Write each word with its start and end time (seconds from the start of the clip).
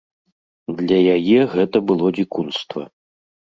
Для 0.79 0.97
яе 1.17 1.41
гэта 1.53 1.77
было 1.93 2.07
дзікунства. 2.19 2.81